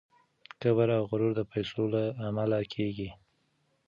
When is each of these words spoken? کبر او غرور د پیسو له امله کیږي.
کبر 0.61 0.89
او 0.97 1.03
غرور 1.11 1.31
د 1.37 1.41
پیسو 1.51 1.83
له 1.93 2.03
امله 2.27 2.59
کیږي. 2.73 3.09